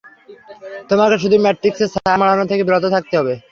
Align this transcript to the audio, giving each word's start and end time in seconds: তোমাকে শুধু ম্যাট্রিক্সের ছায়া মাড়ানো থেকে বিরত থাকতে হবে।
তোমাকে 0.89 1.15
শুধু 1.23 1.37
ম্যাট্রিক্সের 1.43 1.91
ছায়া 1.93 2.19
মাড়ানো 2.21 2.43
থেকে 2.51 2.63
বিরত 2.67 2.85
থাকতে 2.95 3.13
হবে। 3.19 3.33